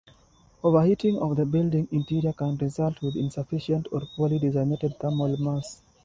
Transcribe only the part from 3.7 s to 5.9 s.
or poorly designed thermal mass.